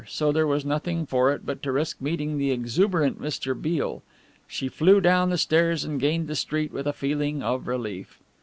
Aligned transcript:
So 0.07 0.31
there 0.31 0.47
was 0.47 0.65
nothing 0.65 1.05
for 1.05 1.31
it 1.31 1.45
but 1.45 1.61
to 1.61 1.71
risk 1.71 2.01
meeting 2.01 2.39
the 2.39 2.49
exuberant 2.49 3.21
Mr. 3.21 3.53
Beale. 3.53 4.01
She 4.47 4.67
flew 4.67 4.99
down 4.99 5.29
the 5.29 5.37
stairs 5.37 5.83
and 5.83 5.99
gained 6.01 6.27
the 6.27 6.35
street 6.35 6.73
with 6.73 6.87
a 6.87 6.91
feeling 6.93 7.43
of 7.43 7.67
relief. 7.67 8.17